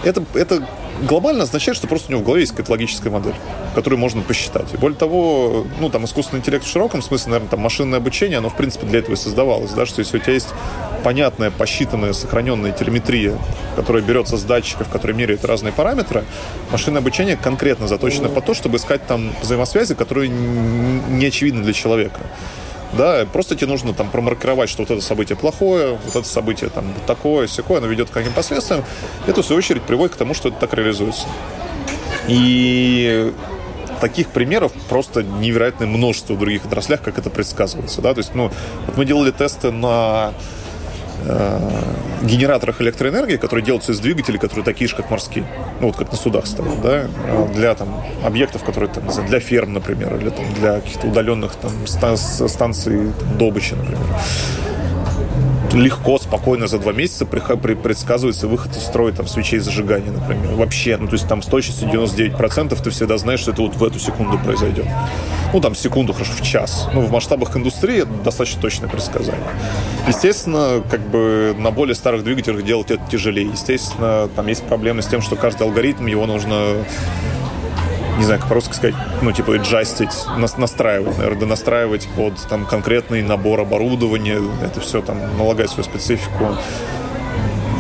[0.03, 0.67] Это, это
[1.03, 3.35] глобально означает, что просто у него в голове есть какая-то логическая модель,
[3.75, 4.73] которую можно посчитать.
[4.73, 8.49] И более того, ну, там, искусственный интеллект в широком смысле, наверное, там, машинное обучение, оно,
[8.49, 10.49] в принципе, для этого и создавалось, да, что если у тебя есть
[11.03, 13.37] понятная, посчитанная, сохраненная телеметрия,
[13.75, 16.23] которая берется с датчиков, которые меряют разные параметры,
[16.71, 20.29] машинное обучение конкретно заточено по то, чтобы искать там взаимосвязи, которые
[20.71, 22.19] не очевидны для человека.
[22.93, 26.93] Да, просто тебе нужно там промаркировать, что вот это событие плохое, вот это событие там
[27.07, 28.83] такое, всякое, оно ведет к каким последствиям.
[29.27, 31.25] Это, в свою очередь, приводит к тому, что это так реализуется.
[32.27, 33.33] И
[34.01, 38.01] таких примеров просто невероятное множество в других отраслях, как это предсказывается.
[38.01, 38.13] Да?
[38.13, 38.51] То есть, ну,
[38.87, 40.33] вот мы делали тесты на
[42.23, 45.45] генераторах электроэнергии, которые делаются из двигателей, которые такие же, как морские.
[45.79, 49.73] Ну, вот как на судах стоят, да, э, для там объектов, которые там, для ферм,
[49.73, 54.07] например, или там для каких-то удаленных там станций добычи, например
[55.73, 60.55] легко, спокойно за два месяца предсказывается выход из строя там, свечей зажигания, например.
[60.55, 63.83] Вообще, ну, то есть там с точностью 99% ты всегда знаешь, что это вот в
[63.83, 64.85] эту секунду произойдет.
[65.53, 66.87] Ну, там, секунду, хорошо, в час.
[66.93, 69.43] Ну, в масштабах индустрии это достаточно точное предсказание.
[70.07, 73.49] Естественно, как бы на более старых двигателях делать это тяжелее.
[73.49, 76.75] Естественно, там есть проблемы с тем, что каждый алгоритм, его нужно
[78.17, 80.11] не знаю, как по-русски сказать, ну, типа, джастить,
[80.57, 86.55] настраивать, наверное, настраивать под там конкретный набор оборудования, это все там налагать свою специфику.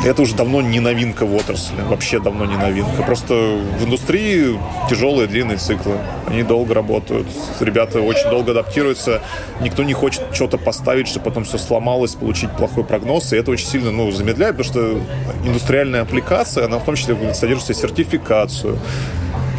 [0.03, 3.03] Это уже давно не новинка в отрасли, вообще давно не новинка.
[3.03, 3.33] Просто
[3.79, 4.57] в индустрии
[4.89, 5.97] тяжелые длинные циклы.
[6.27, 7.27] Они долго работают,
[7.59, 9.21] ребята очень долго адаптируются.
[9.61, 13.33] Никто не хочет что-то поставить, чтобы потом все сломалось, получить плохой прогноз.
[13.33, 15.01] И это очень сильно ну, замедляет, потому что
[15.45, 18.79] индустриальная аппликация, она в том числе содержит в себе сертификацию,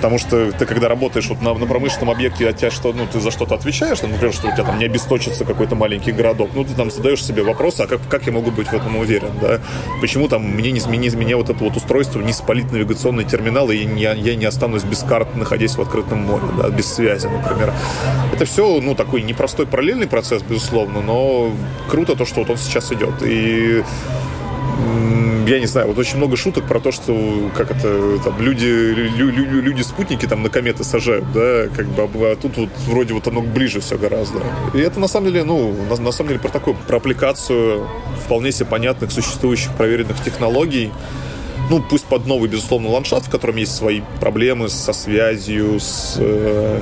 [0.03, 3.21] Потому что ты, когда работаешь вот на, на промышленном объекте, от тебя что, ну, ты
[3.21, 6.75] за что-то отвечаешь, например, что у тебя там не обесточится какой-то маленький городок, ну, ты
[6.75, 9.61] там задаешь себе вопрос, а как, как я могу быть в этом уверен, да?
[10.01, 13.77] Почему там мне не, не изменя вот это вот устройство не спалит навигационный терминал, и
[13.77, 17.73] я, я не останусь без карт, находясь в открытом море, да, без связи, например.
[18.35, 21.53] Это все, ну, такой непростой параллельный процесс, безусловно, но
[21.88, 23.23] круто то, что вот он сейчас идет.
[23.23, 23.85] И
[25.46, 29.31] я не знаю, вот очень много шуток про то, что как это там люди, лю,
[29.31, 33.26] лю, люди спутники там на кометы сажают, да, как бы, а тут вот вроде вот
[33.26, 34.40] оно ближе все гораздо.
[34.74, 37.87] И это на самом деле, ну, на, на самом деле про такую, про аппликацию
[38.24, 40.90] вполне себе понятных, существующих, проверенных технологий,
[41.70, 46.81] ну, пусть под новый, безусловно, ландшафт, в котором есть свои проблемы со связью, с э,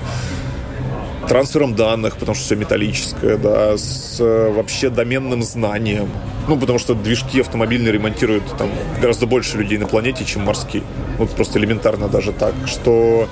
[1.31, 6.11] трансфером данных, потому что все металлическое, да, с э, вообще доменным знанием.
[6.49, 8.69] Ну, потому что движки автомобильные ремонтируют там
[9.01, 10.83] гораздо больше людей на планете, чем морские.
[11.19, 13.29] Вот просто элементарно даже так, что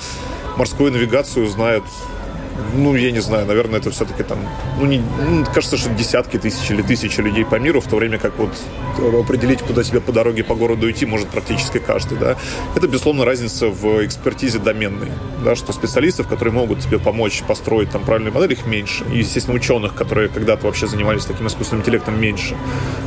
[0.56, 1.82] морскую навигацию знают
[2.74, 4.38] ну, я не знаю, наверное, это все-таки там,
[4.78, 8.18] ну, не, ну, кажется, что десятки тысяч или тысячи людей по миру, в то время
[8.18, 8.50] как вот
[9.20, 12.36] определить, куда тебе по дороге, по городу идти, может практически каждый, да.
[12.74, 15.08] Это, безусловно, разница в экспертизе доменной,
[15.44, 19.04] да, что специалистов, которые могут тебе помочь построить там правильную модель, их меньше.
[19.12, 22.56] И, естественно, ученых, которые когда-то вообще занимались таким искусственным интеллектом, меньше.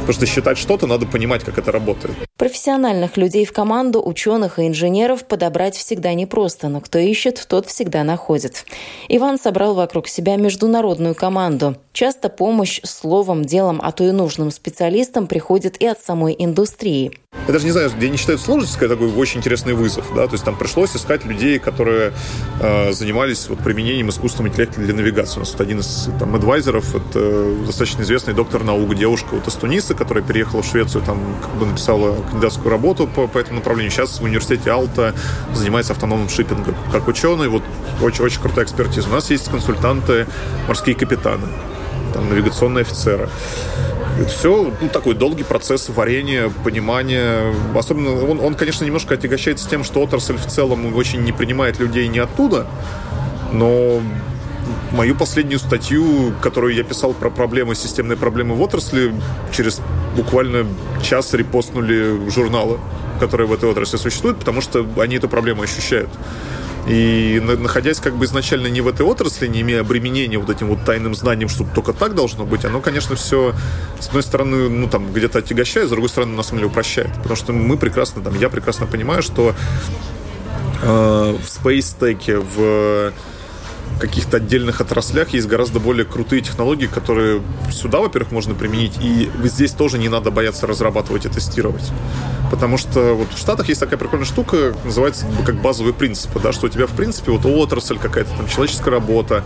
[0.01, 2.15] Потому что считать что-то, надо понимать, как это работает.
[2.41, 8.03] Профессиональных людей в команду, ученых и инженеров подобрать всегда непросто, но кто ищет, тот всегда
[8.03, 8.65] находит.
[9.09, 11.75] Иван собрал вокруг себя международную команду.
[11.93, 17.11] Часто помощь словом, делом, а то и нужным специалистам приходит и от самой индустрии.
[17.47, 20.05] Я даже не знаю, где не считают сложность, это такой очень интересный вызов.
[20.15, 20.25] Да?
[20.27, 22.13] То есть там пришлось искать людей, которые
[22.61, 25.37] э, занимались вот, применением искусственного интеллекта для навигации.
[25.37, 29.53] У нас вот один из там, адвайзеров, это достаточно известный доктор наук, девушка вот из
[29.55, 33.91] Туниса, которая переехала в Швецию, там как бы написала кандидатскую работу по, по этому направлению.
[33.91, 35.13] Сейчас в университете Алта
[35.53, 36.75] занимается автономным шиппингом.
[36.91, 37.63] Как ученый, вот
[38.01, 39.09] очень-очень крутая экспертиза.
[39.09, 40.25] У нас есть консультанты,
[40.67, 41.47] морские капитаны
[42.13, 43.29] там, навигационные офицеры.
[44.19, 47.53] Это все ну, такой долгий процесс варения, понимания.
[47.75, 52.07] Особенно он, он, конечно, немножко отягощается тем, что отрасль в целом очень не принимает людей
[52.07, 52.67] не оттуда,
[53.51, 54.01] но
[54.91, 59.13] мою последнюю статью, которую я писал про проблемы, системные проблемы в отрасли,
[59.51, 59.81] через
[60.15, 60.67] буквально
[61.01, 62.79] час репостнули журналы,
[63.19, 66.09] которые в этой отрасли существуют, потому что они эту проблему ощущают.
[66.87, 70.83] И находясь как бы изначально не в этой отрасли, не имея обременения вот этим вот
[70.83, 73.53] тайным знанием, что только так должно быть, оно, конечно, все,
[73.99, 77.13] с одной стороны, ну, там, где-то отягощает, с другой стороны, на самом деле, упрощает.
[77.17, 79.53] Потому что мы прекрасно, там, я прекрасно понимаю, что
[80.81, 83.13] э, в Space Tech, в
[84.01, 89.71] каких-то отдельных отраслях есть гораздо более крутые технологии, которые сюда, во-первых, можно применить, и здесь
[89.71, 91.91] тоже не надо бояться разрабатывать и тестировать.
[92.49, 96.65] Потому что вот в Штатах есть такая прикольная штука, называется как базовые принципы, да, что
[96.65, 99.45] у тебя, в принципе, вот отрасль какая-то, там, человеческая работа,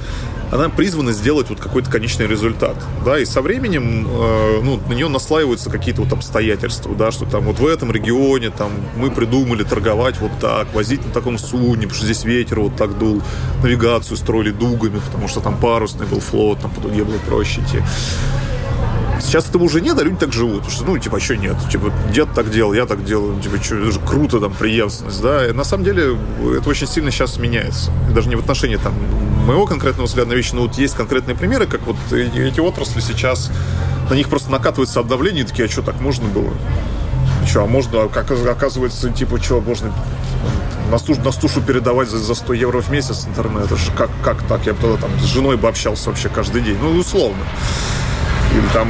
[0.51, 5.09] она призвана сделать вот какой-то конечный результат, да, и со временем, э, ну, на нее
[5.09, 10.19] наслаиваются какие-то вот обстоятельства, да, что там вот в этом регионе, там, мы придумали торговать
[10.19, 13.21] вот так, возить на таком судне, потому что здесь ветер вот так дул,
[13.61, 17.81] навигацию строили дугами, потому что там парусный был флот, там по дуге было проще идти.
[19.21, 20.69] Сейчас этого уже нет, а люди так живут.
[20.69, 21.55] Что, ну, типа, а что нет?
[21.71, 23.39] Типа, дед так делал, я так делаю.
[23.41, 25.47] Типа, что, это же круто, там, преемственность, да.
[25.47, 26.17] И на самом деле
[26.57, 27.91] это очень сильно сейчас меняется.
[28.13, 28.93] Даже не в отношении, там,
[29.45, 33.51] моего конкретного взгляда на вещи, но вот есть конкретные примеры, как вот эти отрасли сейчас,
[34.09, 36.51] на них просто накатывается обновление, и такие, а что, так можно было?
[37.47, 39.93] Что, а можно, а как оказывается, типа, что, можно
[40.95, 43.65] на, суш, на сушу передавать за, за 100 евро в месяц интернет?
[43.65, 44.65] Это же как, как так?
[44.65, 46.77] Я бы тогда там с женой бы общался вообще каждый день.
[46.81, 47.43] Ну, условно.
[48.53, 48.87] Или там,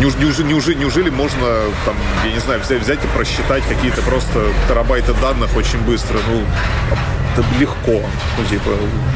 [0.00, 1.46] неужели, неужели, неужели можно,
[1.84, 6.18] там, я не знаю, взять, взять и просчитать какие-то просто терабайты данных очень быстро?
[6.30, 6.42] Ну,
[7.32, 8.06] это легко.
[8.38, 8.70] Ну, типа,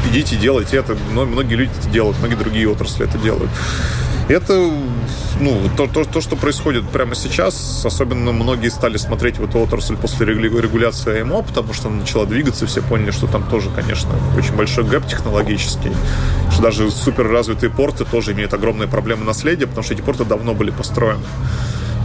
[0.09, 0.97] идите, делайте это.
[1.13, 3.51] Но многие люди это делают, многие другие отрасли это делают.
[4.29, 4.71] Это
[5.39, 9.97] ну, то, то, то, что происходит прямо сейчас, особенно многие стали смотреть в эту отрасль
[9.97, 14.55] после регуляции АМО, потому что она начала двигаться, все поняли, что там тоже, конечно, очень
[14.55, 15.91] большой гэп технологический,
[16.51, 20.71] что даже суперразвитые порты тоже имеют огромные проблемы наследия, потому что эти порты давно были
[20.71, 21.23] построены.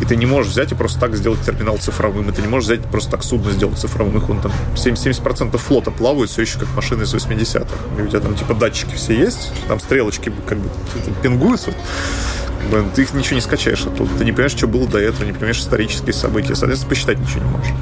[0.00, 2.28] И ты не можешь взять и просто так сделать терминал цифровым.
[2.30, 4.16] И ты не можешь взять и просто так судно сделать цифровым.
[4.16, 7.74] Их вон там 70% флота плавают все еще как машины из 80-х.
[7.98, 10.68] И у тебя там типа датчики все есть, там стрелочки как бы
[11.22, 11.72] пингуются
[12.94, 14.10] Ты их ничего не скачаешь оттуда.
[14.18, 16.54] Ты не понимаешь, что было до этого, не понимаешь исторические события.
[16.54, 17.72] Соответственно, посчитать ничего не можешь.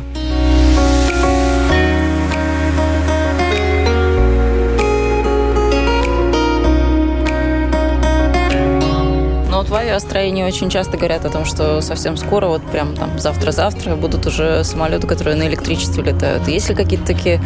[9.86, 14.64] Авиастроении очень часто говорят о том, что совсем скоро, вот прям там завтра-завтра будут уже
[14.64, 16.48] самолеты, которые на электричестве летают.
[16.48, 17.40] Есть ли какие-то такие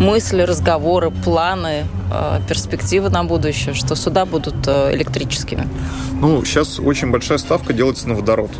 [0.00, 5.68] мысли, разговоры, планы, э, перспективы на будущее, что суда будут э, электрическими?
[6.20, 8.50] Ну, сейчас очень большая ставка делается на водород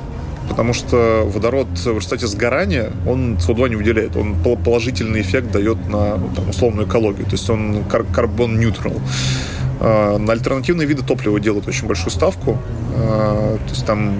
[0.48, 6.16] потому что водород в результате сгорания, он СО2 не выделяет, он положительный эффект дает на
[6.16, 8.94] ну, там, условную экологию, то есть он карбон-нейтрал.
[8.94, 12.58] А, на альтернативные виды топлива делают очень большую ставку.
[12.94, 14.14] А, то есть там,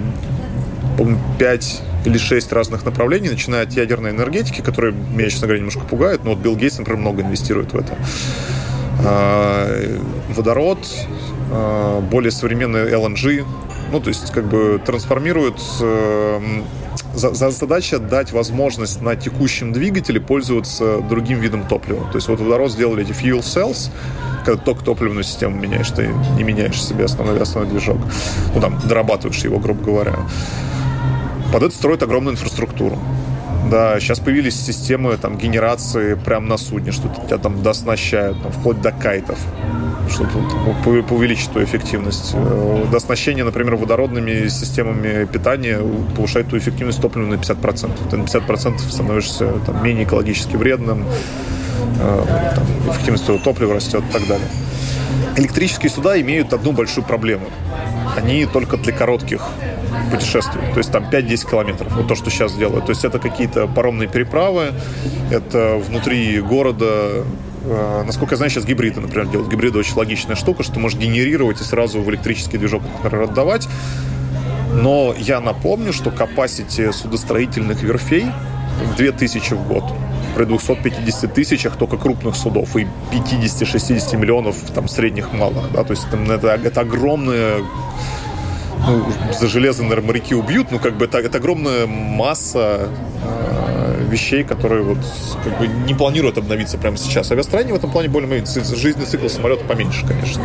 [0.97, 5.81] по-моему, 5 или 6 разных направлений, начиная от ядерной энергетики, которая меня, честно говоря, немножко
[5.81, 7.97] пугает, но вот Билл Гейтс, например, много инвестирует в это.
[9.05, 10.79] А, водород,
[12.11, 13.45] более современный LNG,
[13.91, 16.39] ну, то есть, как бы трансформируют э,
[17.13, 22.05] за, за задача дать возможность на текущем двигателе пользоваться другим видом топлива.
[22.11, 23.89] То есть вот водород сделали эти fuel cells,
[24.47, 26.07] когда только топливную систему меняешь, ты
[26.37, 27.97] не меняешь себе основной, основной движок.
[28.55, 30.15] Ну, там, дорабатываешь его, грубо говоря.
[31.51, 32.97] Под это строят огромную инфраструктуру.
[33.69, 38.81] Да, сейчас появились системы там, генерации прямо на судне, что тебя там дооснащают, там, вплоть
[38.81, 39.37] до кайтов,
[40.09, 40.31] чтобы
[41.09, 42.31] увеличить твою эффективность.
[42.33, 45.79] Э, дооснащение, например, водородными системами питания
[46.15, 47.91] повышает твою эффективность топлива на 50%.
[48.09, 51.03] Ты на 50% становишься там, менее экологически вредным,
[51.97, 54.47] там, эффективность топлива растет и так далее.
[55.35, 57.47] Электрические суда имеют одну большую проблему.
[58.15, 59.41] Они только для коротких
[60.11, 62.85] путешествий, то есть там 5-10 километров, вот то, что сейчас делают.
[62.85, 64.71] То есть это какие-то паромные переправы,
[65.31, 67.23] это внутри города,
[67.65, 69.51] э, насколько я знаю, сейчас гибриды, например, делают.
[69.51, 73.67] Гибриды очень логичная штука, что ты можешь генерировать и сразу в электрический движок, например, отдавать.
[74.73, 78.27] Но я напомню, что capacity судостроительных верфей
[78.97, 79.83] 2000 в год
[80.37, 86.07] при 250 тысячах только крупных судов и 50-60 миллионов там средних малых, да, то есть
[86.11, 87.63] там, это, это огромная
[88.87, 92.87] ну, за железо, наверное, моряки убьют, но как бы это, это огромная масса
[94.07, 94.97] вещей, которые вот
[95.43, 97.31] как бы не планируют обновиться прямо сейчас.
[97.31, 100.43] Авиастроение в этом плане более жизненный цикл самолета поменьше, конечно.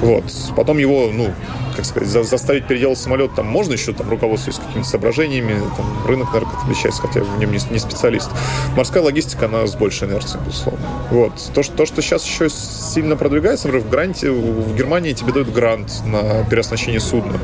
[0.00, 0.24] Вот.
[0.54, 1.32] Потом его, ну,
[1.74, 6.32] как сказать, за, заставить переделать самолет там можно еще, там, руководствуясь какими-то соображениями, там, рынок,
[6.32, 8.30] наверное, отличается, хотя в нем не, не специалист.
[8.76, 10.86] Морская логистика, она с большей инерцией, безусловно.
[11.10, 11.32] Вот.
[11.54, 15.52] То, что, то, что сейчас еще сильно продвигается, например, в гранте, в Германии тебе дают
[15.52, 17.38] грант на переоснащение судна.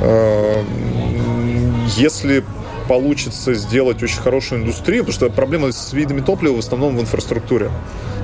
[0.00, 0.66] Эм,
[1.96, 2.44] если
[2.90, 7.70] получится сделать очень хорошую индустрию, потому что проблема с видами топлива в основном в инфраструктуре.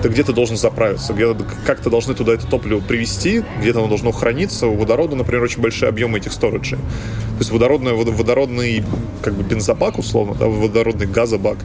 [0.03, 4.67] Ты где-то должен заправиться, где как-то должны туда это топливо привезти, где-то оно должно храниться.
[4.67, 6.79] У водорода, например, очень большие объемы этих сториджей.
[6.79, 8.83] То есть водородный, водородный
[9.23, 11.59] как бы бензобак, условно, да, водородный газобак,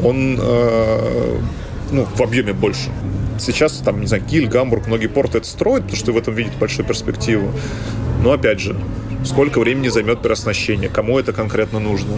[0.00, 1.38] он э,
[1.90, 2.88] ну, в объеме больше.
[3.40, 6.56] Сейчас, там, не знаю, Киль, Гамбург, многие порты это строят, потому что в этом видят
[6.60, 7.50] большую перспективу.
[8.22, 8.76] Но, опять же,
[9.24, 12.16] сколько времени займет переоснащение, кому это конкретно нужно.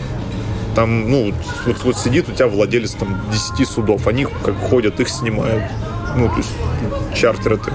[0.75, 1.33] Там, ну,
[1.67, 5.63] вот, вот сидит у тебя владелец там 10 судов, они как ходят, их снимают,
[6.17, 6.51] ну, то есть
[7.15, 7.75] чартерят их.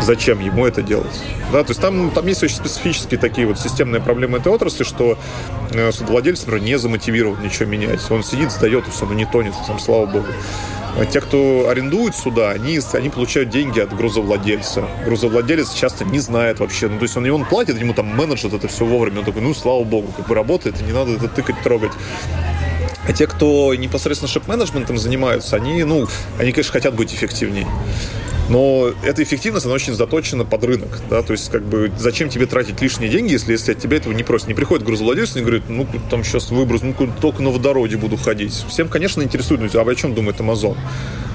[0.00, 1.22] Зачем ему это делать?
[1.52, 5.18] Да, то есть там, там есть очень специфические такие вот системные проблемы этой отрасли, что
[5.72, 8.00] э, судовладелец, например, не замотивирован ничего менять.
[8.10, 10.28] Он сидит, сдает, и все, оно не тонет, там, слава богу.
[10.98, 14.88] А те, кто арендует суда, они, они получают деньги от грузовладельца.
[15.04, 16.88] Грузовладелец часто не знает вообще.
[16.88, 19.20] Ну, то есть он, он платит, ему там менеджер это все вовремя.
[19.20, 21.92] Он такой, ну, слава богу, как бы работает, и не надо это тыкать, трогать.
[23.08, 26.06] А те, кто непосредственно шип-менеджментом занимаются, они, ну,
[26.38, 27.66] они, конечно, хотят быть эффективнее.
[28.50, 32.46] Но эта эффективность, она очень заточена под рынок, да, то есть как бы зачем тебе
[32.46, 34.48] тратить лишние деньги, если, если от тебя этого не просят.
[34.48, 38.52] Не приходит грузовладелец и говорит, ну, там сейчас выброс, ну, только на водороде буду ходить.
[38.68, 40.76] Всем, конечно, интересует, ну, а о чем думает Amazon?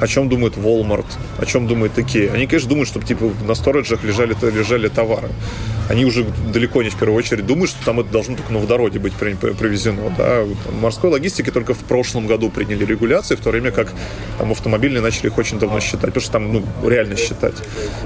[0.02, 1.06] О чем думает Walmart?
[1.38, 2.34] О чем думает Ikea?
[2.34, 5.30] Они, конечно, думают, чтобы, типа, на сториджах лежали, лежали товары
[5.90, 9.00] они уже далеко не в первую очередь думают, что там это должно только на водороде
[9.00, 10.14] быть привезено.
[10.18, 10.46] Да?
[10.64, 13.92] Там, морской логистике только в прошлом году приняли регуляции, в то время как
[14.38, 17.54] там, автомобильные начали их очень давно считать, потому что там ну, реально считать.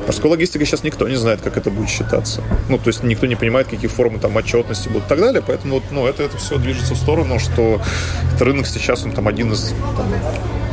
[0.05, 2.41] Морской логистикой сейчас никто не знает, как это будет считаться.
[2.67, 5.75] Ну, то есть никто не понимает, какие формы там отчетности будут и так далее, поэтому
[5.75, 7.79] вот, ну, это, это все движется в сторону, что
[8.27, 10.11] этот рынок сейчас он там один из там,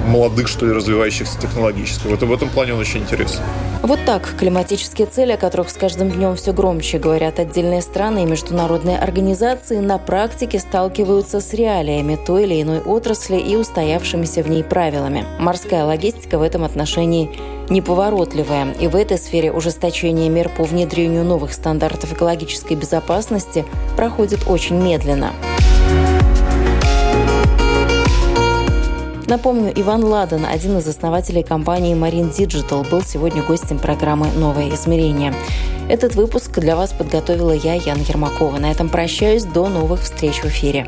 [0.07, 2.07] молодых, что ли, развивающихся технологически.
[2.07, 3.40] Вот в этом плане он очень интересен.
[3.82, 8.26] Вот так климатические цели, о которых с каждым днем все громче говорят отдельные страны и
[8.26, 14.64] международные организации, на практике сталкиваются с реалиями той или иной отрасли и устоявшимися в ней
[14.64, 15.24] правилами.
[15.38, 17.30] Морская логистика в этом отношении
[17.70, 23.64] неповоротливая, и в этой сфере ужесточение мер по внедрению новых стандартов экологической безопасности
[23.96, 25.32] проходит очень медленно.
[29.26, 35.34] Напомню, Иван Ладан, один из основателей компании Marine Digital, был сегодня гостем программы «Новое измерение».
[35.88, 38.58] Этот выпуск для вас подготовила я, Яна Ермакова.
[38.58, 39.44] На этом прощаюсь.
[39.44, 40.86] До новых встреч в эфире.